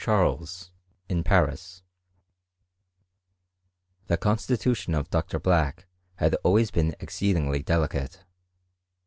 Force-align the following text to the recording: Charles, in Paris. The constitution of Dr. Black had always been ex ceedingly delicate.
Charles, 0.03 0.71
in 1.09 1.23
Paris. 1.23 1.83
The 4.07 4.17
constitution 4.17 4.95
of 4.95 5.11
Dr. 5.11 5.37
Black 5.39 5.85
had 6.15 6.33
always 6.43 6.71
been 6.71 6.95
ex 6.99 7.15
ceedingly 7.17 7.63
delicate. 7.63 8.23